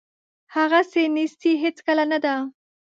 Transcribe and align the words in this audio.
هغسې 0.55 1.03
نیستي 1.15 1.51
هیڅکله 1.63 2.03
نه 2.11 2.19
ده. 2.23 2.35